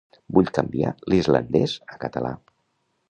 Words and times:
Vull 0.37 0.47
canviar 0.57 0.93
l'islandès 1.13 1.77
a 1.97 2.01
català. 2.07 2.33